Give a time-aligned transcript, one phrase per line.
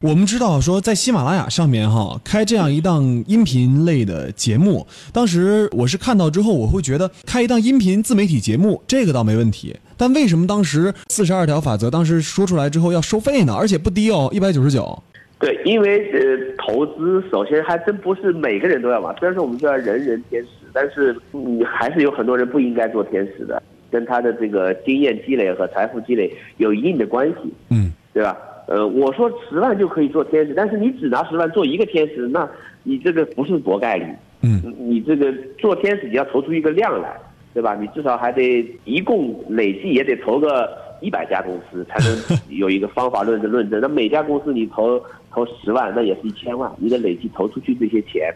[0.00, 13.52] 我们知道说，在喜马拉雅上面哈开这样一档音频类的节目，当时我是看到之后，我会觉得开一档音频自媒体节目这个倒没问题，但为什么当时四十二条法则当时说出来之后要收费呢？
[13.52, 15.02] 而且不低哦，一百九十九。
[15.40, 16.20] 对，因为呃，
[16.64, 23.60] 投资首先还真不是每个人都要嘛，虽然说我们说人人天使，但是你还是有很多人不应该做天使的，
[23.90, 28.36] 跟他的这个经验积累和财富积累有一定的关系，嗯，对吧？
[28.68, 32.46] 呃，我说十万就可以做天使，但是你只拿十万做一个天使，那
[32.82, 34.04] 你这个不是博概率。
[34.42, 37.16] 嗯，你这个做天使你要投出一个量来，
[37.54, 37.74] 对吧？
[37.74, 40.70] 你至少还得一共累计也得投个
[41.00, 43.80] 一百家公司，才能 有一个方法论的论证。
[43.80, 48.32] 那每家公司你投投十万，那也是一千万，你得累计投出去这些钱。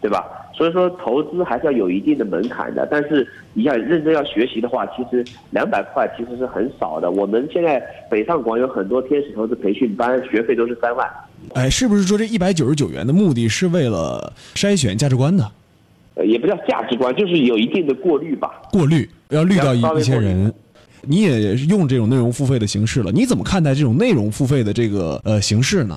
[0.00, 0.24] 对吧？
[0.54, 2.86] 所以说投资还是要有一定的门槛的。
[2.90, 7.10] 但是你要认真要学习的话，其实两百块其实是很少的。
[7.10, 11.08] 我们现在北上广有很多天使投资培训班，学费都是三万。
[11.54, 15.50] 哎，是不是说这一百九十九元的目的是为了筛选价值观呢？
[16.14, 18.50] 呃，也不叫价值观，就是有一定的过滤吧。
[18.72, 20.52] 过滤要滤掉一一些人。
[21.02, 25.96] 你也用这种内容付费的形式了，你怎么看待这种内容付费的这个呃形式呢？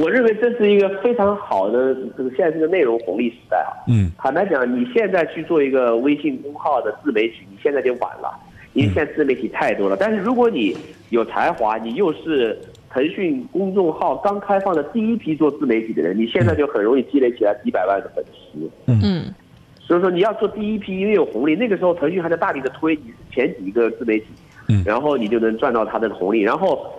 [0.00, 3.70] 我认为这是一个非常好的这个现在这个内容红利时代啊。
[3.88, 8.30] 嗯，坦白讲，你现在去做一个微信公号的自媒体，你现在就晚了，
[8.74, 9.96] 因为现在自媒体太多了。
[9.98, 10.76] 但是如果你
[11.10, 12.58] 有才华，你又是
[12.90, 18.70] 腾讯公众号刚开放的第一批做自媒体的人，你现在就很容易积累起来几百万的粉丝。
[18.86, 19.34] 嗯
[19.78, 24.26] 所以说你要做第一批，因为有红利，那个时候腾讯还在大力的推，你是前几个自媒体，
[24.68, 26.40] 嗯然后你就能赚到它的红利。
[26.40, 26.90] 然后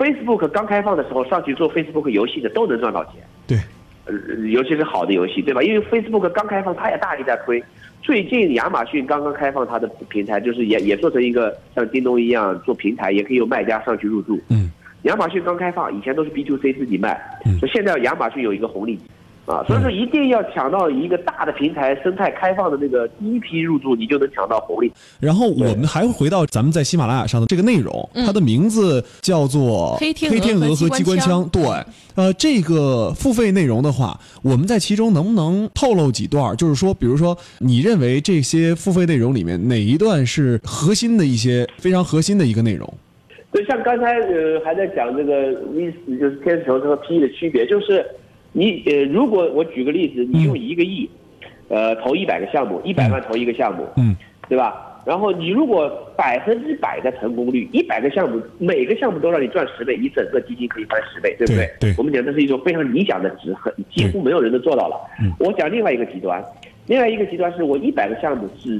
[0.00, 3.16] Facebook 刚开放的时候，上去做 Facebook 游戏的都能赚到钱。
[3.46, 3.58] 对，
[4.06, 4.14] 呃，
[4.48, 5.62] 尤其是好的游戏，对吧？
[5.62, 7.62] 因为 Facebook 刚开放，它也大力在推。
[8.00, 14.40] 最近亚马逊刚刚开放它的平台，就是也也做成一个像京东一样做平台，也可以有卖家上去入驻。
[14.48, 14.70] 嗯，
[15.02, 18.98] 亚马逊刚开放，以前都是 B to C 自己卖，嗯所以现在亚马逊有一个红利，
[19.50, 24.90] 啊，所以说一定要抢到一个大的平台生态开放的那个第一批入驻，你就能抢到红利。
[25.18, 31.48] 然后我们还会回到咱们在喜马拉雅上的这个内容，嗯它的名字叫做黑天鹅黑天鹅和和机关枪。
[31.50, 31.62] 对，
[32.14, 36.56] 呃，这个付费内容的话，我们在其中能不能透露几段？
[36.56, 42.92] 就是说，比如说，你认为这些付费内容里面哪一段是核心的一些非常核心的一个内容？
[43.52, 48.06] 就像刚才呃还在讲这个 V 就是天使投资和 PE 的区别，就是
[48.52, 51.08] 你呃如果我举个例子，你用一个亿，
[51.68, 54.16] 呃投一百个项目，一百万投一个项目，嗯，
[54.48, 54.86] 对吧？
[55.06, 61.66] 然后你如果百分之百的成功率，一百个项目每个项目都让你赚十倍，你整个基金可以翻十倍，对不对？
[61.80, 61.94] 对对。
[61.96, 64.96] 我们讲这是一种非常理想的值，很几乎没有人能做到了。
[65.22, 65.32] 嗯。
[65.40, 66.44] 我讲另外一个极端，
[66.86, 68.78] 另外一个极端是我一百个项目是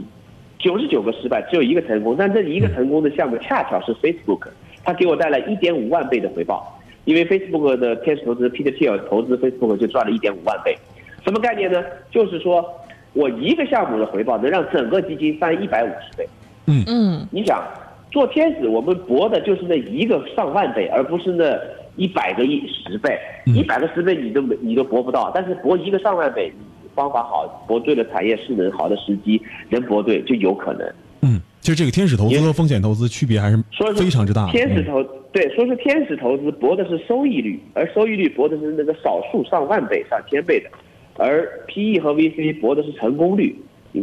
[0.59, 4.49] 九十九个失败，只有一个成功，但这一个成功的项目恰巧是 Facebook，
[4.85, 10.77] 它给我带来一点五万倍的回报，因为 Facebook 的天使投资 Peter Thiel 投资 Facebook 就赚了一点五万倍，
[11.25, 11.83] 什么概念呢？
[12.11, 12.65] 就是说
[13.13, 16.29] 我一个项目的回报能让整个基金翻一百五十倍。
[16.67, 17.63] 嗯嗯你想
[18.11, 21.59] 做天使，我们博的就是那一个上万倍，而不是那
[21.97, 26.53] 一百个一十倍，一百个十倍你都没你都博不到，但是博一个上万倍，
[26.95, 30.87] 方法好，博对了产业势能好的时机，能博对就有可能。
[31.23, 33.57] 嗯，其实这个天使投资和风险投资区别还是
[33.97, 40.69] 非常之大天使投对，说是天使投资博的是收益率，而收益率博的是那个少数上万倍、上千倍的，
[41.17, 43.55] 而 PE 和 VC 博的是成功率，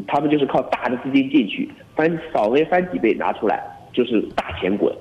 [0.07, 3.61] 他们就是靠大的资金进去，翻稍微翻几倍拿出来
[3.91, 4.93] 就是大钱滚，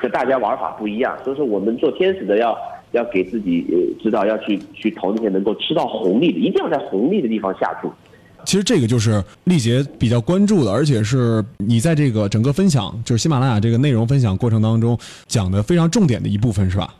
[0.00, 2.56] 这大家玩法不一样，所以说我们做天使的要
[2.92, 3.66] 要给自己
[4.00, 7.90] 知道要去去投那些能够吃到红利的，一定要在红利的地方下注。
[8.44, 16.92] 其实这个就是丽杰比较关注的，而且是你在这个整个分享，就是喜马拉雅这个内容分享过程当中讲的非常重点的一部分，是吧？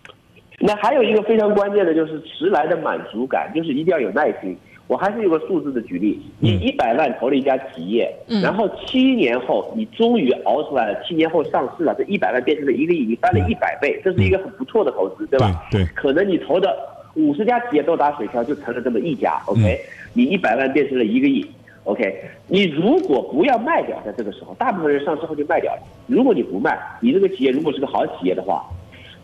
[0.60, 4.56] 那还有一个非常关键的就是迟来的满足感，就是一定要有耐心。
[4.88, 15.64] 我还是有个数字的举例，你一百万投了一家企业，嗯然后七年后你终于熬出来了，七年后上市了，这一百万变成了一个亿，你翻了一百倍，这是一个很不错的投资，对吧？
[15.70, 16.76] 对对可能你投的
[17.14, 19.80] 五十家企业都打水漂，就成了这么一家，OK？、
[20.14, 21.46] 你一百万变成了一个亿
[21.84, 22.24] ，OK？
[22.46, 25.82] 你如果不要卖掉，在这个时候，大部分人上市后就卖掉了。
[26.06, 28.64] 如果你不卖，你这个企业如果是个好企业的话，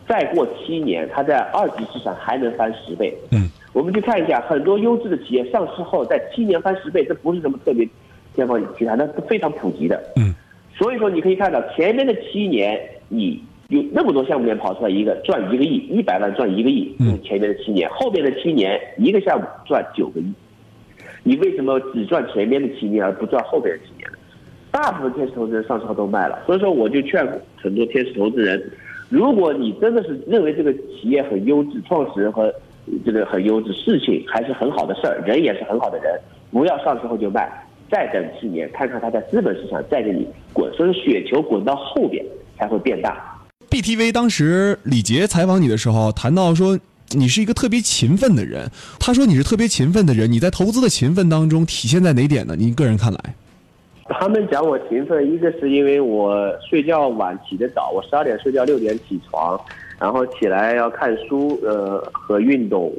[0.07, 3.15] 再过七年，它在二级市场还能翻十倍。
[3.31, 7.87] 嗯，我们去看一下，很多优质的企业上市后在七年翻十倍，这不是什么特别
[8.35, 10.01] 天方夜谭，那是非常普及的。
[10.15, 10.33] 嗯，
[10.77, 20.33] 所以说你可以看到前面的七年，你有那么多项目里面跑出来一个赚一个亿，一百万赚一个亿，嗯前面的七年，后面的七年一个项目赚九个亿，
[21.23, 24.17] 你为什么只赚前面的七年而不赚后面的七年呢？
[24.71, 27.23] 大部分天使投资人上市后都卖了，所以说我就劝
[27.57, 28.71] 很多天使投资人，
[29.09, 32.51] 如果你真的是认为这个企业很优质，创始人和
[33.05, 36.19] 这个很优质，事情还是很好的事儿，人也是很好的人，
[36.51, 37.47] 不要上市后就卖，
[37.91, 42.25] 再等七年看看他在资本市场再给你滚，所以雪球滚到后边
[42.57, 43.28] 才会变大。
[43.69, 46.79] BTV 当时李杰采访你的时候谈到说。
[47.17, 48.69] 你是一个特别勤奋的人，
[48.99, 52.55] 他说你是特别勤奋的人，你在投资的勤奋当中体现在哪点呢？
[52.55, 53.19] 您个人看来？
[54.09, 59.59] 他们讲我勤奋，一个是因为我睡觉晚起得早，我十二点睡觉，六点起床，
[59.99, 62.93] 然后起来要看书，呃和运动，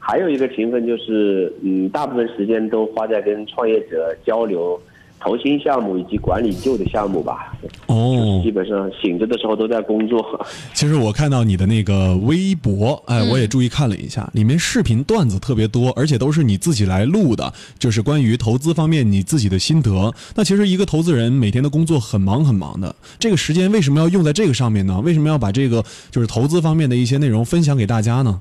[0.00, 4.76] 还有一个勤奋就是，嗯，大部分时间都花在跟创业者交流、
[5.22, 7.54] 投新项目以及管理旧的项目吧。
[7.86, 10.20] 哦，基本上醒着的时候都在工作。
[10.74, 20.12] 其实我看到你的那个微博，哎，嗯我也注意看了一下，里面视频段子特别多，而且都是你自己来录的，就是关于投资方面你自己的心得。
[20.34, 25.00] 那其实一个投资人每天的工作很忙很忙的，这个时间为什么要用在这个上面呢？
[25.04, 28.40] 为什么要把这个就是投资方面的一些内容分享给大家呢？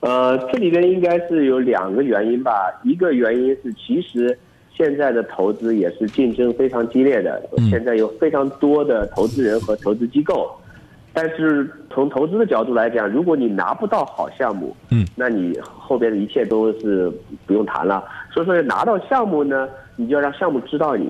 [0.00, 2.52] 呃，这里边应该是有两个原因吧。
[2.84, 4.38] 一个原因是，其实
[4.76, 7.40] 现在的投资也是竞争非常激烈的，
[7.70, 10.50] 现在有非常多的投资人和投资机构。
[11.12, 17.08] 但是从投资的角度来讲，如果你拿不到好项目，嗯，那你后边的一切都是
[17.46, 18.02] 不用谈了。
[18.32, 21.08] 所以说拿到项目呢，你就要让项目知道你。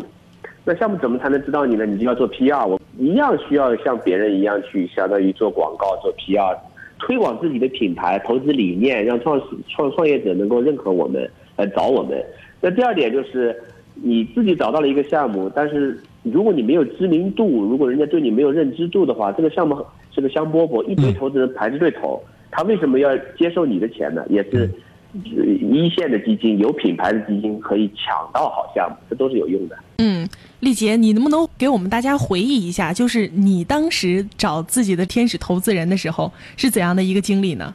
[0.62, 1.86] 那项目怎么才能知道你呢？
[1.86, 6.54] 你就要做 PR，我一样需要像别人一样去相当于做广告、做 PR，
[6.98, 11.26] 推广自己的品牌、投资理念，让创始创创业者能够认可我们，
[11.56, 12.22] 来找我们。
[12.64, 13.54] 那第二点就是
[13.92, 19.76] 你自己找到了一个项目，但是如果你没有知名度，如果人家对你没有认知度的话，这个项目
[20.14, 22.18] 是个香饽饽，一堆投资人排着队投，
[22.50, 24.24] 他为什么要接受你的钱呢？
[24.30, 24.70] 也是
[25.12, 29.76] 呃一线的基金、有品牌的基金可以抢到好项目，这都是有用的。
[29.98, 30.26] 嗯，
[30.60, 37.74] 丽杰，你能不能给我们大家回忆一下，就是你当时找自己的天使投资人的时候是怎样的一个经历呢？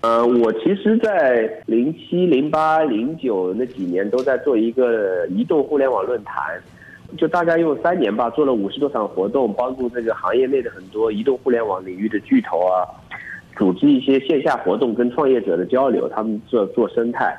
[0.00, 6.62] 呃，我其实，在零七、零八、零九那几年都在做一个移动互联网论坛，
[7.16, 12.86] 就大概用三年吧，做了五十多场活动，帮助这个行业内的很多移动互联网领域的巨头啊，
[13.56, 17.36] 组织一些线下活动跟创业者的交流，他们做做生态。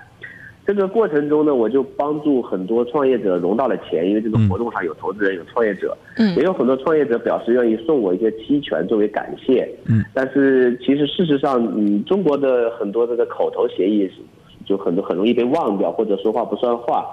[0.69, 9.67] 这个过程中呢，我就帮助很多创业者融到了钱，因为这个活动上有投资人，有创业者，嗯也有很多创业者表示愿意送我一些期权作为感谢。
[9.87, 14.17] 嗯，但是其实事实上，嗯，中国的很多这个口头协议是
[14.63, 17.03] 就很多很容易被忘掉，或者说话不算话。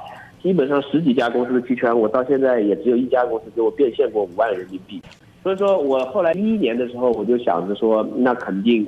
[0.42, 5.00] 基本上十几家公司的期权，我到现在也只有一家公司给我变现过五万人民币。
[5.42, 8.86] 所以说我后来一一年的时候，我就想着说，那肯定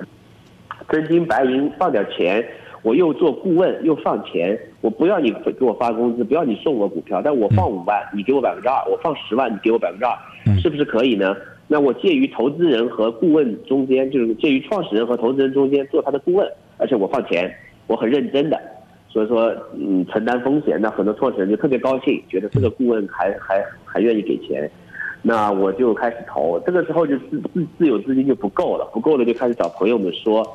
[0.91, 2.47] 真金白银放点钱，
[2.83, 10.17] 我又做顾问又放钱，我不要你给我发工资，不要你送我股票，但我放五万，你给我百分之二；我放十万，你给我百分之二，
[10.61, 11.37] 是不是可以呢？
[11.67, 17.53] 那我介于投资人和顾问中间，就是介于创始人和投资人中间做他的顾问，而且我放钱，
[17.87, 18.59] 我很认真的，
[19.09, 20.81] 所以说嗯承担风险。
[20.81, 24.71] 那很多创始人就特别高兴，觉得这个顾问还还还愿意给钱。
[25.21, 30.47] 那我就开始投，这个时候就自自自有资金就不够了，不够了就开始找朋友们说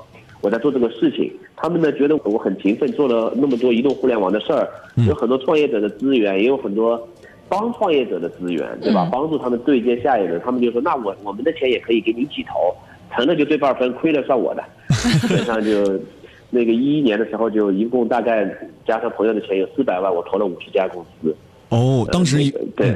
[0.44, 4.70] 我在做这个事情，他们呢觉得我很勤奋，做了那么多移动互联网的事儿，
[5.08, 7.10] 有很多创业者的资源，也有很多
[7.50, 9.08] 帮创业者的资源，对吧？
[9.08, 12.76] 嗯帮助他们对接下一轮，他们就说那我我们的钱也可以给你一起投，
[13.16, 14.64] 成了就对半分，亏了算我的，
[15.28, 16.00] 基本上就。
[16.56, 18.46] 那个一一年的时候，就一共大概
[18.86, 21.36] 加上朋友的钱有四百万，我投了五十家公司。
[21.70, 22.38] 哦，当时
[22.76, 22.96] 对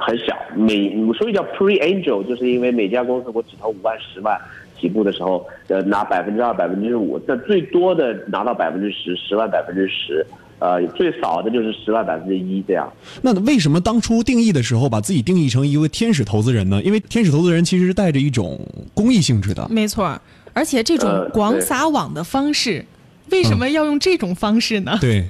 [0.00, 4.36] 很小，每所以叫 pre angel，就是因为每家公司我只投五万、十万
[4.80, 10.24] 起步的时候，呃，拿百分之二、百分之五，那最多的拿到百分之十，十万百分之十，
[10.58, 12.92] 呃，最少的就是十万百分之一这样。
[13.22, 16.82] 那为什么当初定义的时候把自己定义成一位天使投资人呢？
[16.82, 18.58] 因为天使投资人其实是带着一种
[18.94, 19.66] 公益性质的。
[19.70, 20.20] 没错，
[20.52, 22.84] 而且这种呃广撒网的方式，
[23.30, 24.98] 为什么要用这种方式呢？
[25.00, 25.24] 对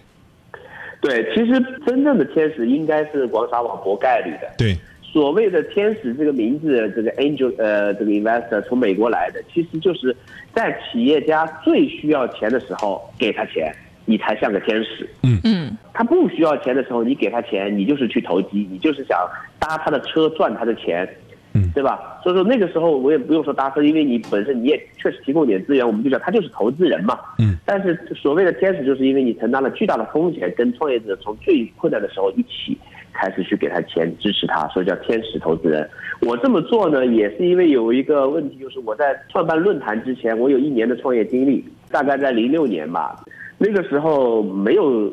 [1.01, 1.53] 对，其实
[1.87, 4.49] 真正的天使应该是广撒网博概率的。
[4.59, 4.77] 对，
[5.17, 10.15] 所谓的天使这个名字，这个 angel 呃，这个 investor 从美国来的，其实就是
[10.53, 15.09] 在企业家最需要钱的时候给他钱，你才像个天使。
[15.23, 19.19] 嗯嗯他不需要钱的时候，你给他钱，你就是去投机，你就是想
[19.59, 21.09] 搭他的车赚他的钱，
[21.55, 22.21] 嗯对吧？
[22.23, 27.19] 所以说那个时候我也不用说搭车，因为你本身你也确实提供点资源，我们就讲他就是投资人嘛。
[27.39, 27.57] 嗯。
[27.65, 32.77] 但是所谓的天使，就是因为你承担了巨大的风险，跟创业者从最困难的时候一起
[33.17, 35.89] 开始去给他钱支持他，所以叫天使投资人。
[36.21, 43.25] 我这么做呢，也是因为有一个问题，就是我在创办论坛之前，我有一年的创业经历，大概在零六年吧。
[43.59, 45.09] 那个时候没有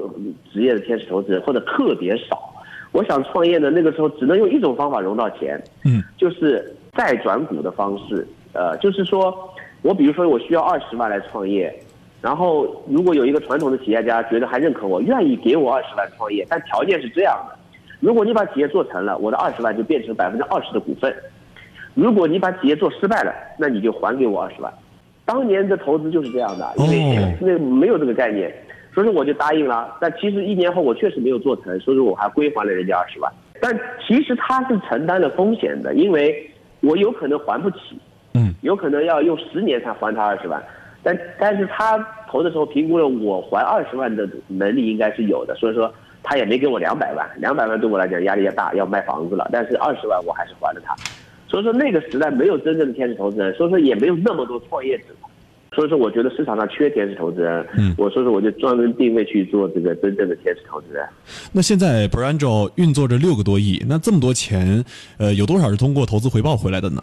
[0.51, 2.37] 职业的天使投资人，或者特别少。
[2.91, 9.33] 我想创业呢，那个时候只能用一种方法融到钱，嗯，就是再转股的方式，呃，就是说
[9.81, 11.73] 我比如说我需要二十万来创业，
[12.21, 17.57] 然后如果有一个传统的企业家觉得还认可我，愿意给我二十万创业，但条件是这样的：
[18.03, 21.09] 如果你把企业做成了，我的二十万就变成百分之二十的股份；
[21.93, 24.71] 如果你把企业做失败了，那你就还给我二十万。
[25.23, 28.53] 当年的投资就是这样的，因为哦那没有这个概念，
[28.93, 29.95] 所以说我就答应了。
[30.01, 33.31] 但其实一年后我确实没有做成，所以说我还归还了人家二十万。
[33.61, 33.73] 但
[34.05, 37.97] 其实他是承担了风险的，因为我有可能还不起，
[38.33, 40.61] 嗯，有可能要用十年才还他二十万。
[41.01, 45.93] 但但是他投的时候评估了我还二十万的能力应该是有的，所以说
[46.23, 49.47] 他也没给我两百万，两百万对我来讲压力也大，要卖房子了。
[49.51, 50.95] 但是二十万我还是还了他。
[51.47, 55.05] 所以说那个时代没有真正的天使投资人，所以说也没有那么多创业者。
[55.75, 61.03] 所以说我觉得市场上缺天使投资人，嗯我所以说我就专门定位去做这个真正的天使投资人。
[61.51, 64.83] 那现在 Brando 运作着六个多亿，那这么多钱，
[65.17, 67.01] 呃，有多少是通过投资回报回来的呢？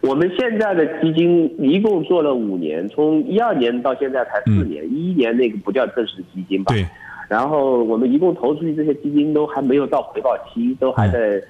[0.00, 6.74] 我们现在的基金一共做了五年，从一二年到现在才四年，一一、年那个不叫正式基金吧？
[6.74, 6.84] 对。
[7.28, 11.42] 然后我们一共投出去这些基金都还没有到回报期，都还在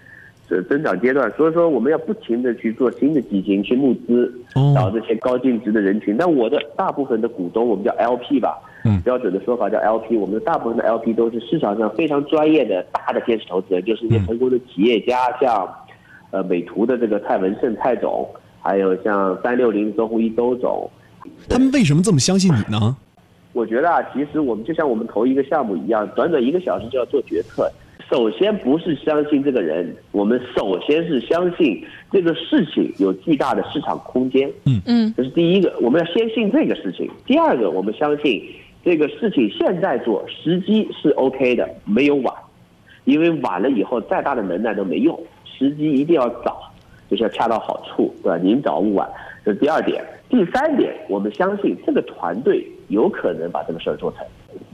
[0.48, 6.16] 这增长阶段，所以说我们要不停的去做新的基金，去募资，哦找这些高净值的人群。
[6.18, 15.66] 但我的大部分的股东，我们叫 LP 吧，嗯标准的说法叫 LP，我们的大部分的 LP 都是市场上非常专业的大的天使投资人，就是一些成功的企业家，像
[16.30, 18.28] 呃美图的这个蔡文胜蔡总，
[18.60, 20.88] 还有像三六零周鸿祎周总。
[21.48, 22.94] 他们为什么这么相信你呢？
[23.54, 27.70] 我觉得啊，其实我们就像我们投一个项目一样，短短一个小时就要做决策。
[28.10, 31.82] 首先不是相信这个人，我们首先是相信
[32.12, 34.50] 这个事情有巨大的市场空间。
[34.66, 37.08] 嗯嗯这是第一个，我们要先信这个事情。
[37.24, 38.44] 第二个，我们相信
[38.84, 42.34] 这个事情现在做时机是 OK 的，没有晚，
[43.04, 46.60] 因为晚了以后再大的能耐都没用，时机一定要早，
[47.08, 48.36] 就是要恰到好处，对吧？
[48.36, 49.08] 宁早勿晚，
[49.44, 50.04] 这是第二点。
[50.28, 54.20] 第三点，我们相信这个团队有可能把这个事儿做成。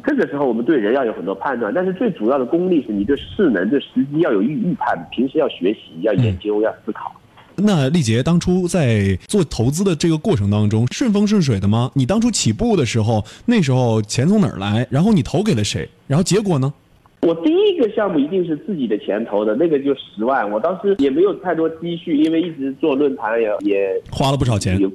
[0.05, 7.13] 这个时候，我们对人要有很多判断，但是最主要的功力是你对势能、对时机要有预预判，平时要学习、要研究、要思考。
[7.57, 11.91] 那丽杰当初在做投资的这个过程当中，顺风顺水的吗？
[11.95, 14.87] 你当初起步的时候，那时候钱从哪儿来？
[14.91, 15.87] 然后你投给了谁？
[16.07, 16.73] 然后结果呢？
[17.21, 20.51] 我第一个项目一定是自己的钱投的，那个就十万。
[20.51, 24.79] 我当时也没有太多积蓄，因为一直做论坛也也花了不少钱。
[24.79, 24.91] 有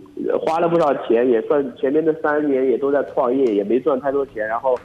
[0.45, 4.47] 花了不少钱，也算前面的三年也都在创业，也没赚太多钱。
[4.47, 4.77] 然后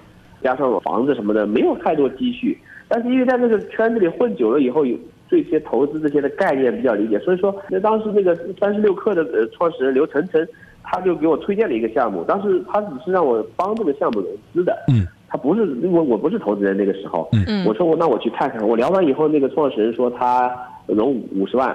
[0.42, 2.56] 加上我房子什么的，没有太多积蓄。
[2.88, 4.96] 但是因为在这个圈子里混久了以后，有
[5.28, 10.46] 对这些投资这些的概念比较理解，所以说那当时那个三十六氪的呃创始人刘晨晨，
[10.82, 12.24] 他就给我推荐了一个项目。
[12.24, 18.60] 当时他只是让我帮这个项目融资的，嗯，他不是因为我不是投资人那个时候，嗯我说我那我去看看。
[18.66, 20.52] 我聊完以后，那个创始人说他
[20.86, 21.72] 融五十万，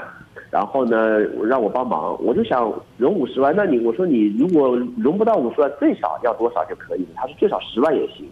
[0.55, 7.07] 然后呢让我帮忙，我就想融五十万，那你我说你如果融不到五十万，最少要多少就可以了？
[7.13, 8.25] 他说最少十万也行。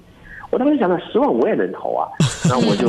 [0.49, 2.07] 我当时想，到十万我也能投啊，
[2.49, 2.87] 然后我就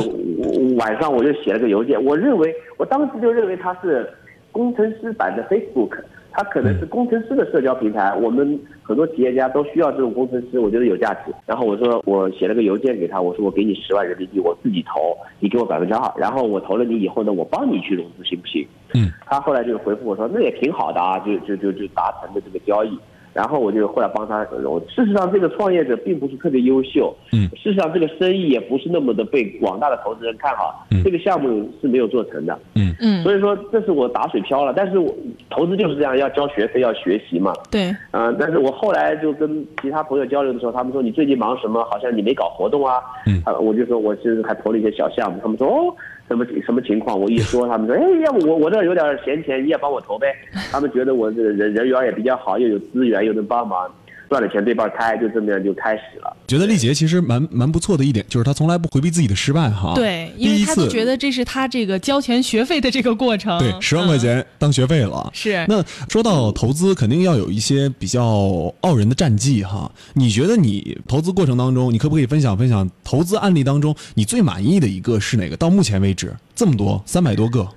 [0.77, 4.09] 晚上我就写了个邮件，我认为我当时就认为他是
[4.53, 5.97] 工程师版的 Facebook，
[6.31, 11.33] 它可能是工程师的社交平台，我们很多企业家都需要这种工程师，我觉得有价值。
[11.45, 18.65] 然后我说我写了个邮件给他，我说我给你十万人民币，我自己投，你给我百分之二，然后我投了你以后呢，我帮你去融资，行不行？
[18.95, 22.97] 嗯，他后来就回复我说那也挺好的啊，就就就就达成的这个交易。
[23.33, 24.79] 然后我就后来帮他我。
[24.87, 27.13] 事实上，这个创业者并不是特别优秀。
[27.33, 30.87] 嗯，事实上这个生意也不是那么的被广大的投资人看好。
[30.91, 32.57] 嗯这个项目是没有做成的。
[32.75, 34.73] 嗯嗯，所以说这是我打水漂了。
[34.73, 35.13] 但是我
[35.49, 37.51] 投资就是这样，要交学费，要学习嘛。
[37.69, 41.83] 对，啊、但是我后来就跟其他朋友交流的时候，他们说你最近忙什么？
[41.91, 43.01] 好像你没搞活动啊。
[43.27, 45.37] 嗯啊，我就说我其实还投了一些小项目。
[45.43, 45.93] 他们说哦，
[46.27, 47.19] 什么什么情况？
[47.19, 50.33] 我一说，他们说哎，要不我我这有点闲钱，你也帮我投呗。
[50.71, 53.87] 他们觉得我这人人缘也比较好，又有资源，又能帮忙，
[54.29, 56.35] 赚了钱对半开，就这么样就开始了。
[56.47, 59.93] 觉得丽杰其实蛮蛮不错的一点，就是他从来不回避自己的失败哈。
[59.95, 63.57] 对，因为他就觉得这是他这个交钱学费的这个过程。
[63.59, 65.29] 对十万块嗯钱当学费了。
[65.33, 69.91] 是那说到投资，肯定要有一些比较傲人的战绩哈。
[70.13, 75.55] 你觉得你投资过程当中，你可不可以分享分享投资案例当中你最满意的一个是哪个？
[75.57, 77.67] 到目前为止这么多，三百多个。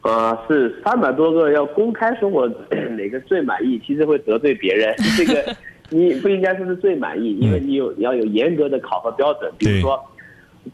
[0.00, 2.48] 啊、是三百多个，要公开说我
[2.96, 4.94] 哪个最满意，其实会得罪别人。
[5.18, 5.56] 这个
[5.90, 10.00] 你不应该说是最满意，因为你有你要有严格的考核标准，比如说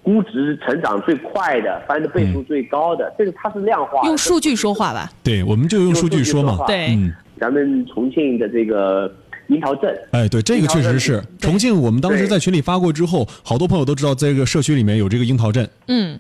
[0.03, 4.07] 估值成长最快的、翻的倍数最高的，这个它是量化。
[4.07, 5.11] 用数据说话吧。
[5.23, 6.55] 对，我们就用数据说嘛。
[6.57, 9.13] 话对嗯，咱们重庆的这个
[9.49, 11.81] 樱桃镇，哎，对，这个确实是重庆。
[11.81, 15.69] 我们当时在群里发过之后，好多朋友都知道在这个社区里面有这个樱桃镇。
[15.89, 16.19] 嗯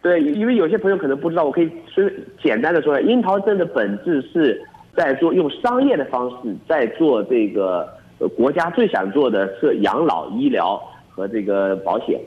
[0.00, 2.12] 对，因为有些朋友可能不知道，我可以随
[2.42, 4.62] 简单的说，樱桃镇的本质是
[4.96, 7.88] 在做用商业的方式在做这个
[8.18, 12.20] 呃国家最想做的是养老、医疗和这个保险。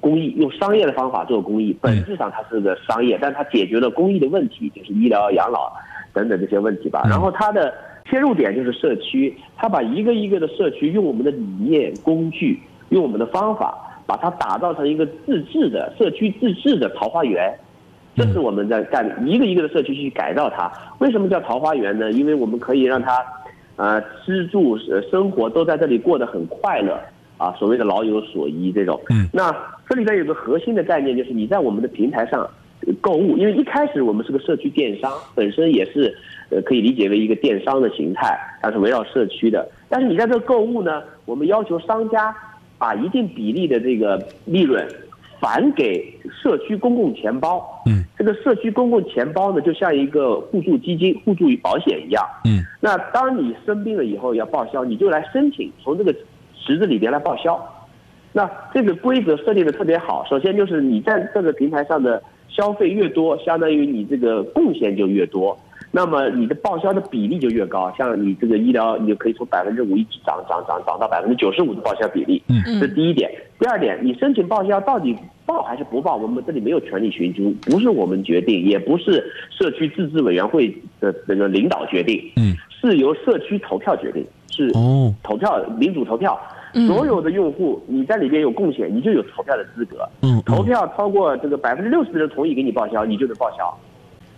[0.00, 5.70] 公益用商业的方法做公益，本质上它是个商业，但它解决了公益的问题，就是医疗、养老
[6.14, 7.02] 等等这些问题吧。
[7.10, 7.74] 然后它的
[8.08, 17.50] 切入点就是社区，它把一个一个的社区用我们的理念、工具，用我们的方法，把它打造成一个自治的社区自治的桃花源。
[18.14, 20.70] 这是我们在干一个一个的社区去改造它。
[20.98, 22.12] 为什么叫桃花源呢？
[22.12, 23.24] 因为我们可以让它，
[23.76, 24.76] 呃，吃住
[25.10, 27.00] 生活都在这里过得很快乐。
[27.38, 29.50] 啊，所谓的老有所依这种，嗯，那
[29.88, 32.48] 这里边有个核心的概念，就是你在我们的平台上
[33.00, 36.14] 购物，因为一开始我们是个社区电商，本身也是
[36.50, 39.66] 呃可以理解为一个电商的形态，它是围绕社区的。
[39.88, 42.32] 但是你在这购物呢，我们要求商家
[42.82, 44.84] 把一定比例的这个利润
[45.40, 46.12] 返给
[46.42, 56.12] 社区公共钱包，嗯，这个社区公共钱包呢，就像一个互助基金、互助保险一样，嗯，那当你生病了以后要报销，你就来申请从这个。
[56.64, 57.60] 池子里边来报销，
[58.32, 60.24] 那这个规则设定的特别好。
[60.30, 65.58] 首先就是你在这个平台上的消费越多，相当于你这个贡献就越多，
[65.94, 67.92] 那么你的报销的比例就越高。
[67.96, 72.42] 像你这个医疗，你就可以从百分之五一直涨涨涨涨到百分之九十五的报销比例。
[72.48, 73.30] 嗯，这第一点。
[73.60, 75.14] 第二点，你申请报销到底
[75.46, 76.16] 报还是不报？
[76.16, 82.20] 我们这里没有权利寻租，不是我们决定，也不是社区自治委员会的这个领导决定。
[82.36, 84.26] 嗯，是由社区投票决定。
[84.50, 86.38] 是哦，投票民主投票，
[86.86, 90.06] 所有的用户你在里边有贡献，你就有投票的资格。
[90.22, 93.78] 嗯，投票超过这个百分之六十的人同意给你报销，你就能报销，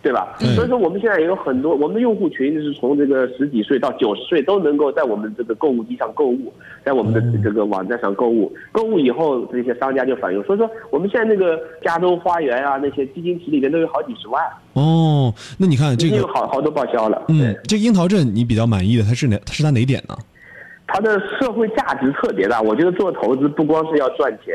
[0.04, 0.36] 对吧？
[0.54, 6.52] 所以说我们现在有很多我们的用户群是从这个十几岁到九十岁都能够在我们这个购物机上购物，
[6.84, 10.42] 在我们的这个网站上购物，购物以后这些商家就反映。
[10.44, 14.44] 所以说我们现在那个加州花园啊那些基金池里面都有好几十万。
[14.74, 17.24] 哦，那你看这个有好好多报销了。
[17.28, 19.38] 嗯，这樱桃镇你比较满意的，它是哪？
[19.46, 20.14] 它是它哪点呢？
[20.86, 22.60] 它的社会价值特别大。
[22.60, 24.54] 我觉得做投资不光是要赚钱，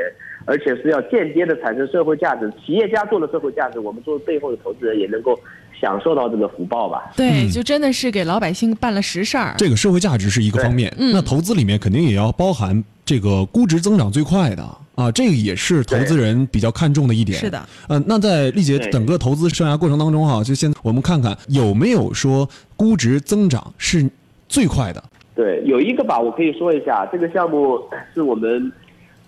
[0.50, 2.52] 而且是要间接的产生社会价值。
[2.66, 5.40] 企业家做了社会价值，我们作为背后的投资人也能够
[5.80, 7.12] 享受到这个福报吧？
[7.16, 9.54] 对，就真的是给老百姓办了实事儿。
[9.60, 14.64] 这个社会价值是一个方面，那投资里面肯定也要包含这个估值增长最快的。
[14.96, 17.40] 啊，这个也是投资人比较看重的一点。
[17.40, 24.10] 是的，嗯，那在丽姐整个投资生涯过程当中哈，就现在我们看看有没有说估值增长是
[24.50, 25.02] 最快的。
[25.34, 27.80] 对，有一个吧，我可以说一下，这个项目
[28.14, 28.70] 是我们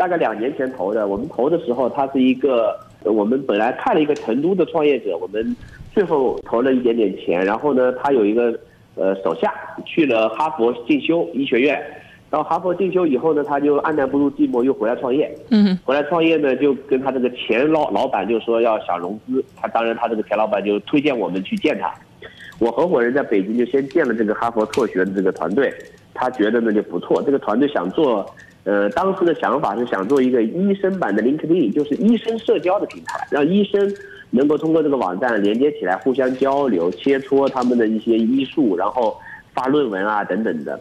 [0.01, 1.07] 大概两年前投的。
[1.07, 5.55] 我们投的时候，他是一个我们本来看了一个成都的创业者，我们
[5.93, 8.51] 最后投了一点点钱，然后呢，他有一个
[8.95, 9.53] 呃手下
[9.85, 11.79] 去了哈佛进修医学院。
[12.31, 15.31] 到哈佛进修以后呢，他就按捺不住寂寞，又回来创业。
[15.51, 19.45] 嗯，回来创业呢，就跟他这个前老老板就说要想融资。
[19.55, 21.93] 他当然，他这个前老板就推荐我们去见他。
[22.57, 25.71] 我合伙人在北京就先见了这个哈佛辍学的这个团队，
[26.15, 27.21] 他觉得呢就不错。
[27.21, 28.25] 这个团队想做，
[28.63, 33.91] 呃，当时的想法是想做一个医生版的 LinkedIn，就是医生社交的平台，让医生
[34.29, 39.17] 能够通过这个网站连接起来，互相交流、切磋他们的一些医术，然后
[39.53, 40.79] 发论文啊等等的。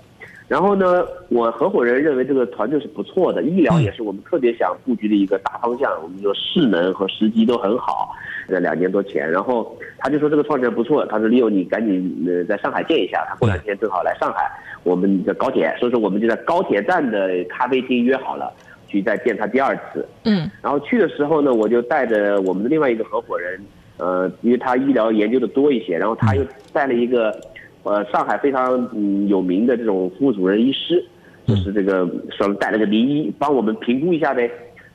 [0.51, 5.93] 然后呢，我合伙人认为这个团队是不错的，医疗也是我们特别想布局的一个大方向。
[6.03, 8.13] 我们说势能和时机都很好，
[8.49, 14.51] 在两年多前，然后他就说这个创始人不错，他说利用你赶紧呃在上海见一下，他过两天正好来上海，
[14.83, 18.53] 我们的高铁，所以说我们就在高铁站的咖啡厅约好了
[18.89, 20.05] 去再见他第二次。
[20.25, 23.65] 嗯，然后去的时候呢，我就带着我们的另外一个合伙人，
[23.99, 27.41] 呃，因为他医疗研究的多一些，然后他又带了一个。
[27.83, 31.05] 呃，上海非常嗯有名的这种副主任医师，
[31.47, 34.51] 就是这个说带了个名医帮我们评估一下呗。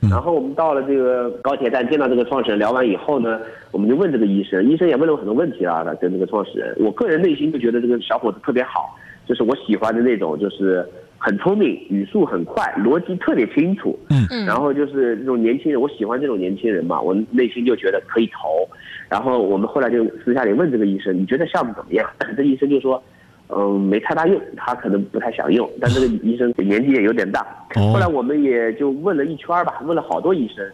[0.10, 3.39] 然后我们到了这个高铁站见到这个创始人，聊完以后呢，
[3.71, 6.76] 我们就问这个医生，医生也问了我很多问题啊，跟这个创始人。
[6.80, 8.95] 我个人内心就觉得这个小伙子特别好，
[9.26, 13.98] 就是我喜欢的那种，就是很聪明，语速很快，逻辑特别清楚。
[14.12, 18.69] 嗯，然后就是这种年轻人，我喜欢这种年轻人嘛，我内心就觉得可以投。
[19.08, 22.10] 然后我们后来就私下里问这个医生，你觉得项目怎么样？
[22.36, 23.02] 这医生就说，
[23.50, 25.70] 嗯，没太大用，他可能不太想用。
[25.80, 27.46] 但这个医生年纪也有点大。
[27.76, 30.65] 后来我们也就问了一圈吧，问了好多医生，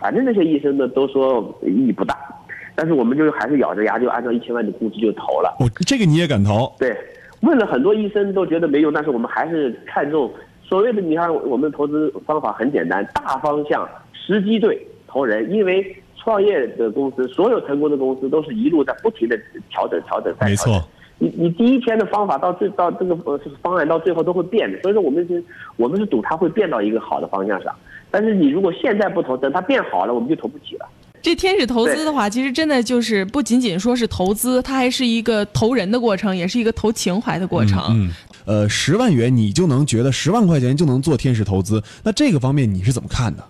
[0.00, 2.16] 反正那些医生呢都说意义不大。
[2.74, 5.54] 但是我们就还是咬着牙就按照一千万的估值就投了。
[5.60, 6.72] 哦，这个你也敢投？
[6.78, 6.96] 对，
[7.42, 15.94] 问了很多医生都觉得没用，但是我们还是看中所谓的，你看我们投资方法很简单，大方向，时机对，投人，因为。
[16.26, 19.38] 创业的公司，所有成功的公司都是一路在不停的
[19.70, 20.72] 调整、调整、再调整。
[20.72, 25.40] 没错，你你第一天的方法到最到这个呃方案到最后都会变的，所以说我们是，
[25.76, 27.72] 我们是赌它会变到一个好的方向上。
[28.10, 30.88] 但是你如果现在不投，等它变好了，我们就投不起了。
[31.22, 37.80] 这天使投资的话，其实真的就是不仅仅说是投资，它还是一个投人的过程，也是一个投情怀的过程。
[37.90, 38.10] 嗯，
[38.44, 43.44] 呃，十万元你就能觉得十万块钱就能做天使投资，那这个方面你是怎么看的？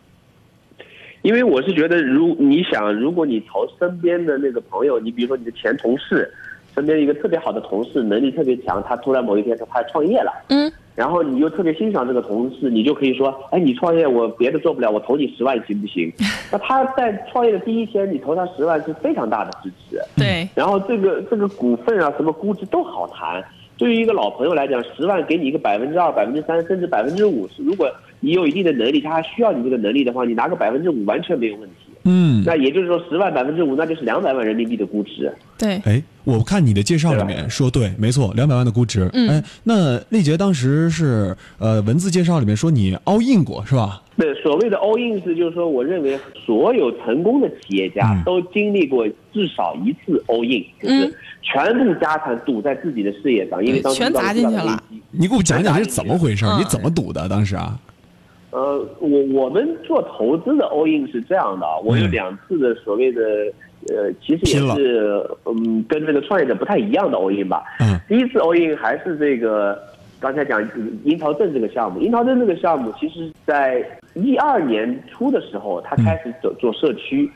[1.27, 6.33] 因为我是觉得，如你想，如果你投身边的那个朋友，你比如说你的前同事，
[6.73, 16.12] 身边一个特别好的同事，能力特别强，他突然某一天他他创业了，嗯，然后你又特别欣赏这个同事，你就可以说，哎，你创业我别的做不了，我投你十万行不行？
[16.53, 20.01] 那他在创业的第一天，你投他十万是非常大的支持。
[20.17, 23.45] 对，然后这个这个股份啊，什么估值都好谈。
[23.77, 31.74] 对于一个老朋友来讲，十万给你一个百分之二、百分之三，甚至百分之五十，如果你有一定的能力，他还需要你这个能力的话，你拿个百分之五完全没有问题。
[32.09, 35.33] 嗯，那也就是说，十万百分之五，那就是两百万人民币的估值。
[35.59, 39.11] 对，哎，我看你的介绍里面说对，没错，两百万的估值。
[39.12, 44.00] 嗯哎，那丽杰当时是呃文字介绍里面说你 all in 过是吧？
[44.16, 54.81] 对，所谓的 all in 是就是说，我认为所有成功的企业家嗯都经历过至少一次 all in，就是嗯全部家产赌在自己的事业上，因为当时全砸进去了。
[55.11, 56.46] 你给我讲讲是怎么回事？
[56.46, 57.76] 嗯你怎么赌的当时啊？
[58.57, 63.21] 呃，我我们做投资的 all in 是这样的啊，我有嗯两次的所谓的
[63.90, 67.62] 呃，其实也是嗯，跟这个创业者不太一样的 all in 吧。
[67.81, 69.79] 嗯第一次 all in 还是这个
[70.19, 70.66] 刚才讲
[71.05, 77.31] 樱桃镇这个项目，樱桃镇这个项目，其实在一二年初的时候，他开始走做社区。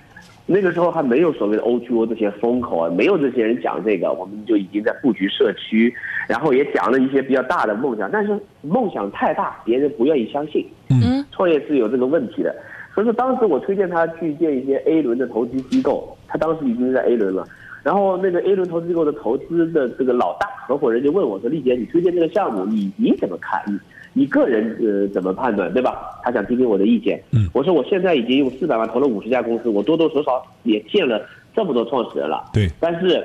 [0.52, 5.94] 那个时候还没有所谓的 O2O 这些风口啊，没有这些人讲这个，我们就已经在布局社区，
[6.28, 10.66] 然后也讲了一些比较大的梦想，但是梦想太大，别人不愿意相信。
[10.88, 12.52] 嗯创业是有这个问题的，
[12.92, 17.46] 所以说当时我推荐他去见一些 A 轮的投资机构，他当时已经在 A 轮了。
[17.84, 23.62] 然后那个 A 轮投资机构的投资的这个老大合伙人就问我说：“丽姐，你推荐这个项目，你你怎么看？
[24.12, 27.22] 你你个人呃怎么判断，对吧？”他想听听我的意见。
[27.32, 31.20] 嗯我说我现在已经用四百万投了五十家公司，我多多少少也见了
[31.54, 32.44] 这么多创始人了。
[32.52, 33.24] 对，但是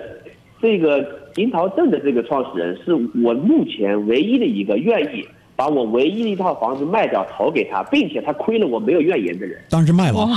[0.62, 2.94] 这个樱桃镇的这个创始人是
[3.24, 9.62] 我目前唯一的一个愿意把我唯一的一套房子卖掉投给他，并且他亏了我没有怨言的人。
[9.70, 10.28] 当时卖了。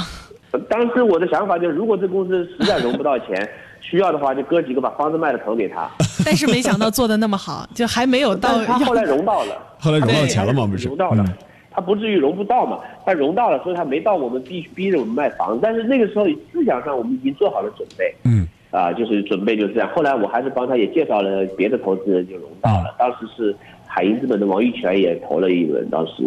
[0.68, 3.48] 当时我的想法就是，如果这公司实在融不到钱，
[3.80, 5.88] 需要的话就哥几个把房子卖了投给他。
[6.24, 11.34] 但是没想到做的那么好，就还没有到他后来融到了，后来融到钱了吗不是融到了嗯，
[11.70, 15.58] 他不至于融不到嘛，他融到了，所以他没到我们逼逼着我们卖房。
[15.62, 18.14] 但是那个时候思想上我们已经做好了准备。
[18.24, 19.88] 嗯啊，就是准备就是这样。
[19.94, 22.94] 后来我还是帮他也介绍了别的投资人，就融到了。
[22.98, 26.22] 当时是海银资本的王玉泉也投了一轮，当时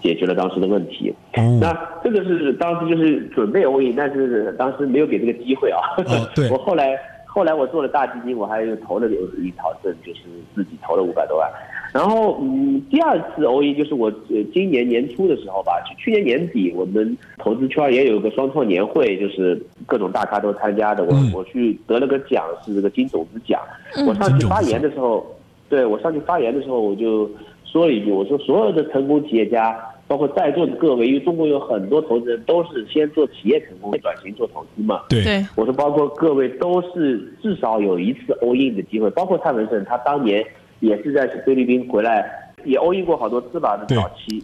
[0.00, 1.12] 解决了当时的问题。
[1.36, 5.80] 哦那这个是当时就是准备 all in，但是当时没有给这个机会啊。
[5.96, 10.20] 哦对 我后来后来我做了大基金，我还有投了一套证，就是
[10.54, 11.50] 自己投了五百多万。
[11.92, 21.02] 然后嗯，第二次 all in 就是我呃今年年初的时候吧，去去年年底我们投资圈也有个双创年会，就是各种大咖都参加的。
[21.04, 23.60] 我、嗯我去得了个奖，是这个金种子奖。
[24.06, 25.26] 我上去发言的时候，
[25.68, 27.30] 对我上去发言的时候，我就
[27.64, 29.76] 说了一句，我说所有的成功企业家，
[30.06, 35.02] 包括在座的各位，因为中国有很多投资人都是先做企业成功，再转型做投资嘛。
[35.08, 40.44] 对对，我说，包括各位都是至少有一次 all in 的机会，包括蔡文胜，他当年
[40.80, 42.28] 也是在菲律宾回来，
[42.64, 44.42] 也 all in 过好多次吧，对早期。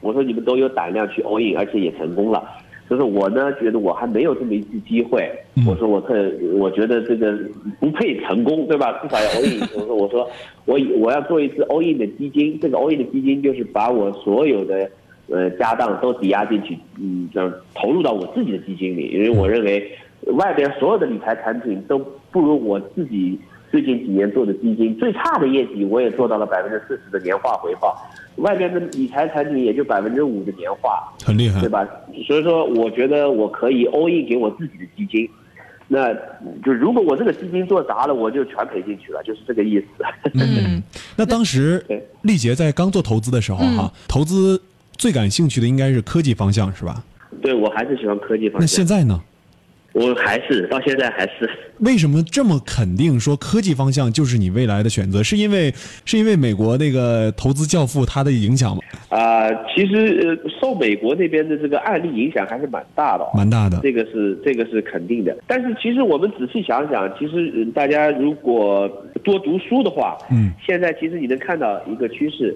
[0.00, 2.42] 我说你们都有胆量去 all in，而且也成功了。
[2.88, 5.28] 就是我呢，觉得我还没有这么一次机会。
[5.56, 6.14] 嗯我说我特，
[6.56, 7.36] 我觉得这个
[7.80, 8.92] 不配成功，对吧？
[9.02, 9.60] 至少要 all in。
[9.74, 10.30] 我说我说
[10.66, 14.88] 我我要做一次 all in 的基金，这个 all in 的基金就是把我所有的
[15.28, 19.90] 呃家当都抵押进去，嗯，这样投入到我自己的基金里，因为我认为
[20.34, 21.98] 外边所有的理财产品都
[22.30, 23.36] 不如我自己
[23.70, 27.96] 最近几年做的基金最差的业绩，我也做到了百分之四十的年化回报，
[28.36, 31.68] 外边的理财产品也就百分之五的年化，很厉害对。
[31.68, 31.86] 吧？
[32.26, 35.28] 所以说，我觉得我可以 all in 给我自己的基金。
[35.88, 36.12] 那
[36.64, 39.86] 就如果我这个基金做砸了，我就全赔进去了，就是这个意思。
[40.34, 40.82] 嗯，
[41.16, 44.60] 那当时对丽杰在刚做投资的时候哈，投资
[44.96, 47.04] 最感兴趣的应该是科技方向是吧？
[47.40, 48.66] 对我还是喜欢科技方向那。
[48.66, 49.20] 现在呢？
[49.96, 51.48] 我还是到现在还是。
[51.78, 55.22] 为什么这么肯定说科技方向就是你未来的选择？
[55.22, 55.72] 是因为
[56.04, 58.82] 是因为美国那个投资教父他的影响吗？
[59.08, 63.80] 啊、其实呃，受美国那边的这个案例影响还是蛮大的、哦，蛮大的。
[63.82, 65.34] 这个是这个是肯定的。
[65.46, 68.86] 但是其实我们仔细想想，其实呃大家如果
[69.24, 72.54] 多读书的话，嗯，现在其实你能看到一个趋势，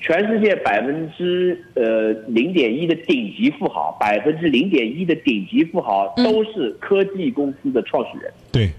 [0.00, 8.32] 全世界百分之呃零点一的顶级富豪，百分之零点一的顶级富豪都是科技公司的创始人。
[8.50, 8.70] 对，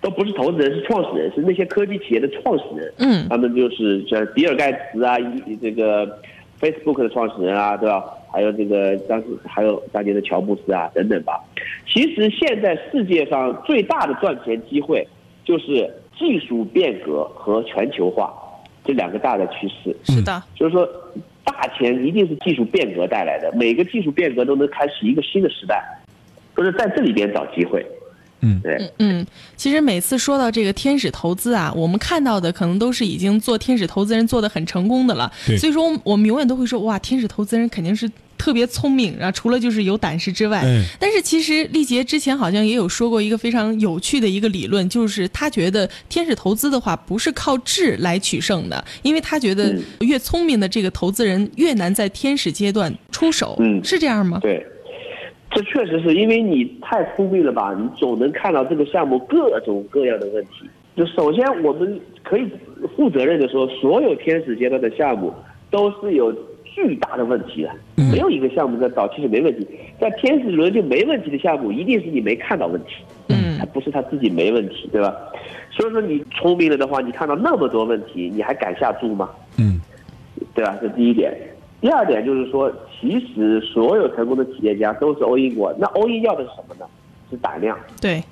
[0.00, 2.92] 都不是投资人，是创始人，是那些科技企业的创始人。
[2.98, 5.16] 嗯他们就是像比尔盖茨啊，
[5.60, 6.06] 这个
[6.60, 8.04] Facebook 的创始人啊，对吧？
[8.32, 11.40] 还有这个当时还有当年的乔布斯啊等等吧。
[11.86, 15.06] 其实现在世界上最大的赚钱机会
[15.44, 18.34] 就是技术变革和全球化
[18.84, 19.96] 这两个大的趋势。
[20.04, 20.88] 是的，就是说，
[21.44, 25.82] 大钱一定是技术变革带来的，每个技术变革都能开启一个新的时代，
[26.54, 27.84] 都是在这里边找机会。
[28.40, 35.32] 嗯，对，嗯，其实每次说到这个天使投资啊，我们看到的可能都是已经做天使投资人做的很成功的了。
[35.58, 38.10] 所以说我们永远都会说，哇，天使投资人肯定是
[38.44, 54.40] 特别聪明，然后除了就是有胆识之外，哎但是其实丽杰之前好像也有说过一个非常有趣的一个理论，就是他觉得天使投资的话不是靠智来取胜的，因为他觉得嗯越聪明的这个投资人越难在天使阶段出手，嗯是这样吗？
[54.42, 54.62] 对，
[55.50, 57.74] 这确实是因为你太聪明了吧？
[57.74, 60.68] 你总能看到这个项目各种各样的问题。
[60.94, 62.46] 就首先，我们可以
[62.94, 65.32] 负责任的说，所有天使阶段的项目
[65.70, 66.30] 都是有
[66.74, 67.72] 巨大的问题了，
[68.10, 69.64] 没有一个项目在早期是没问题。
[70.00, 72.94] 在天使轮就没问题的项目，一定是你没看到问题。
[73.28, 75.14] 嗯它不是他自己没问题，对吧？
[75.70, 79.30] 所以说你聪明了的话，你看到那么多问题，你还敢下注吗？
[79.58, 79.80] 嗯
[80.52, 80.76] 对吧？
[80.82, 81.32] 这第一点。
[81.80, 85.72] 第二点就是说，其实所有成功的企业家都是 all in 过。
[85.78, 86.86] 那 all in 要的是什么呢？
[87.30, 87.78] 是胆量。
[88.00, 88.22] 对，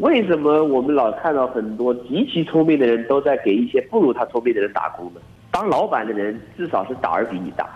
[0.00, 5.20] 为什么我们老看到很多极其聪明的人都在给一些不如他聪明的人打工呢？
[5.50, 7.66] 当老板的人至少是胆儿比你大，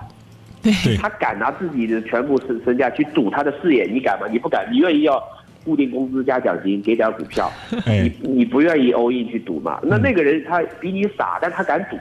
[0.62, 4.26] 对，他敢拿自己的全部身身价去赌他的事业，你敢吗？
[4.30, 5.22] 你不敢，你愿意要
[5.64, 7.50] 固定工资加奖金，给点股票，
[7.86, 9.80] 哎你你不愿意 all in 去赌嘛？
[9.82, 11.96] 那那个人他比你傻，但他敢赌。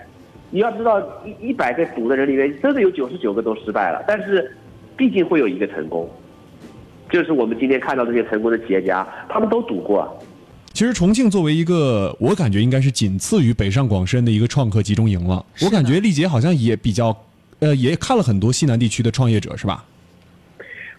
[0.54, 4.56] 你要知道，一一百个赌的人里面，真的有九十九个都失败了，但是
[4.98, 6.10] 毕竟会有一个成功。
[7.10, 10.20] 就是我们今天看到这些成功的企业家，他们都赌过。
[10.74, 15.46] 其实重庆作为一个，我感觉应该是仅次于北上广深的一个创客集中营了。
[15.62, 17.16] 我感觉丽姐好像也比较，
[17.60, 19.86] 呃，也看了很多西南地区的创业者，是吧？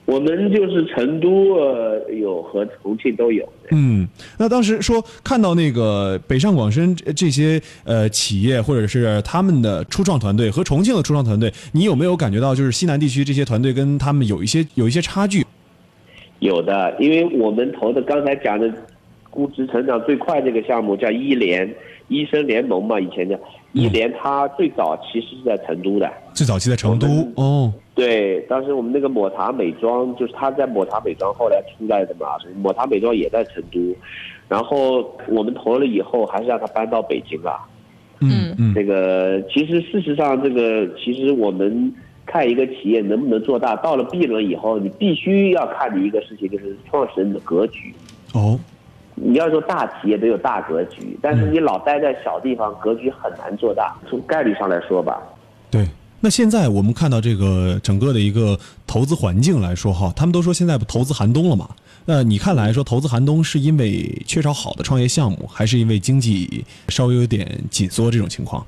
[0.04, 3.48] 我们就是成都呃有和重庆都有。
[3.70, 4.06] 嗯，
[4.36, 15.46] 那当时说看到那个北上广深这这些呃企业或者是他们的初创团队和重庆的初创团队，你有没有感觉到就是西南地区这些团队跟他们有一些有一些差距？
[16.40, 18.68] 有的，因为我们投的刚才讲的
[19.32, 21.68] 估值成长最快这个项目叫医联
[22.08, 23.34] 医生联盟嘛，以前叫
[23.72, 26.08] 医联，它最早其实是在成都的。
[26.34, 33.96] 最早期在成都哦，对，当时我们那个抹茶美妆，就是它在抹茶美妆后来出来的嘛，抹茶美妆也在成都，
[34.48, 37.58] 然后我们投了以后，还是让它搬到北京了。
[38.20, 41.92] 嗯嗯这个其实事实上，这个其实我们
[42.24, 47.92] 看一个企业能不能做大，到了 B 轮以后，你必须要看的一个事情就是创始人的格局。
[48.32, 48.58] 哦，
[49.14, 53.94] 你要说大企业得有大格局，但是你老待在小地方，格局很难做大。
[54.08, 55.22] 从概率上来说吧，
[55.70, 55.86] 对。
[56.24, 61.68] 那现在我们看到这个整个的一个投资环境来说哈，他们都说现在投资寒冬了嘛。
[62.04, 68.64] 那你看来说投资寒冬是因为缺少好的创业项目，还是因为经济稍微有点紧缩这种情况？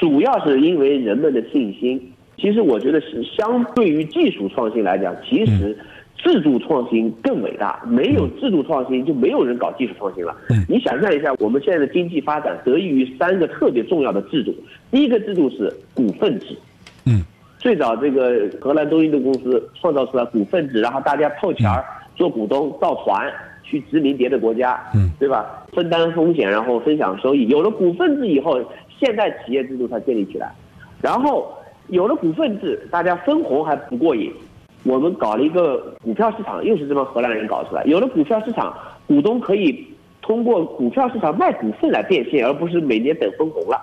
[0.00, 2.12] 主要是因为人们的信心。
[2.38, 5.76] 其实我觉得是相对于技术创新来讲，其实
[6.16, 7.80] 制度创新更伟大。
[7.86, 10.34] 没有制度创新，就没有人搞技术创新了。
[10.68, 14.54] 你想象一下，我们现在的经济发展得益于三个特别重要的制度。
[14.90, 16.56] 第一个制度是股份制。
[17.04, 17.22] 嗯，
[17.58, 21.84] 最早这个荷兰东印度公司创造出来股份制，然后大家凑钱儿
[22.16, 25.64] 做股东，造船去殖民别的国家，嗯，对吧？
[25.72, 27.46] 分担风险，然后分享收益。
[27.48, 28.60] 有了股份制以后，
[28.98, 30.50] 现代企业制度才建立起来。
[31.02, 31.52] 然后
[31.88, 34.32] 有了股份制，大家分红还不过瘾，
[34.86, 37.82] 我们搞了一个股票市场，又是这帮荷兰人搞出来。
[37.84, 38.72] 有了股票市场，
[39.06, 39.84] 股东可以
[40.22, 43.76] 通过股票市场卖股份来变现，而不是每年等分红了。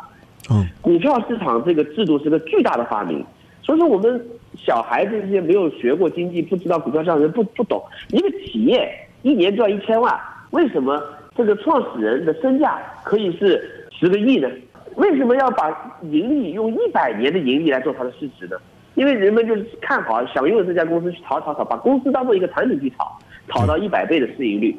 [0.49, 3.23] 嗯股票市场这个制度是个巨大的发明，
[3.61, 4.25] 所以说我们
[4.57, 7.81] 小孩子这些没有学过经济、不知道股票市场的人不不懂。
[8.09, 8.89] 一个企业
[9.21, 10.17] 一年赚一千万，
[10.51, 11.01] 为什么
[11.35, 14.49] 这个创始人的身价可以是十个亿呢？
[14.95, 15.69] 为什么要把
[16.03, 18.57] 盈利用一百年的盈利来做它的市值呢？
[18.95, 24.75] 因为人们就是看好、想用这家公司去炒炒炒，把公司当做一个产品去炒，炒到一百倍的市盈率，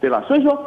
[0.00, 0.22] 对吧？
[0.28, 0.58] 所以说，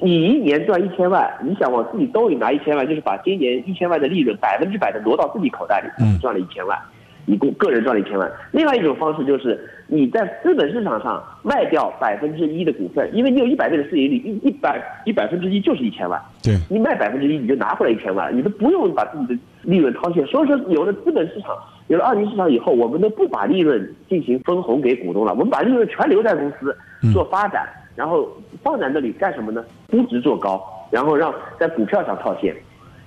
[0.00, 6.78] 你一年赚一千万，你想往自己兜里拿一千万，就是把今年一千万的利润百分之百的挪到自己口袋里，嗯赚了一千万，
[7.26, 8.30] 你个个人赚了一千万。
[8.52, 20.24] 另外一种方式就是你在资本市场上卖掉百分之一的股份，因为你有一百倍的市盈率，一一百一百分之一就是一千万，对，你卖百分之一你就拿回来一千万，你都不用把自己的利润掏现。
[20.26, 21.50] 所以说，有了资本市场，
[21.88, 26.74] 有了二级市场以后，我们都不把利润进行分红给股东了，我们把利润全留在公司
[27.12, 28.28] 做发展，然后
[28.62, 29.64] 放在那里干什么呢？
[29.90, 32.54] 估值做高，然后让在股票上套现。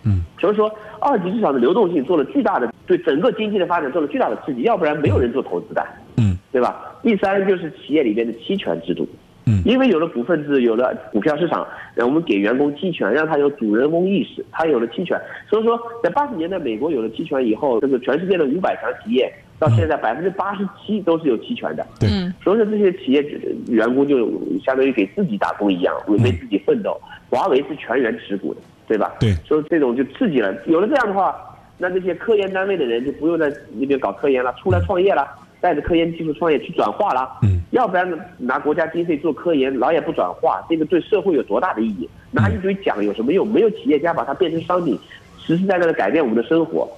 [0.03, 5.83] 嗯，所以说，二级市场的流动性做了巨大的对整个经济的发展做了巨大的刺激，要不然没有人做投资的，
[6.17, 6.93] 嗯，对吧？
[7.01, 9.07] 第三就是企业里边的期权制度，
[9.47, 15.19] 嗯因为有了股份制，有了股票市场，让我们给员工期权，让他有主人翁意识，他有了期权。
[15.49, 21.86] 所以说，在八十年代美国有了期权以后，这个全世界的五百强企业到现在百分之八十七都是有期权的。
[21.99, 23.21] 对嗯所以说这些企业
[23.67, 24.29] 员工就
[24.63, 26.99] 相当于给自己打工一样，为为自己奋斗。
[27.29, 29.13] 华为是全员持股的，对吧？
[29.19, 30.55] 对所以这种就刺激了。
[30.65, 31.36] 有了这样的话，
[31.77, 35.27] 那这些科研单位的人就不用在那边搞科研了，出来创业了，
[35.59, 37.29] 带着科研技术创业去转化了。
[37.43, 37.61] 嗯。
[37.71, 42.09] 要不然，拿国家经费做科研，老也不转化，这个对社会有多大的意义？
[42.31, 43.45] 拿一堆奖有什么用？
[43.45, 44.97] 没有企业家把它变成商品，
[45.37, 46.89] 实实在在的改变我们的生活。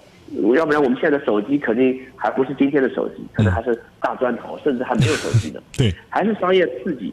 [0.55, 5.59] 要不然我们现在的手机肯定还不是今天的手机，可能还是大砖头，甚至还没有手机呢。
[5.75, 7.11] 对，还是商业刺激，